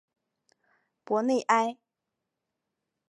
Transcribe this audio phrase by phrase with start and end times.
[1.05, 1.77] 博内埃。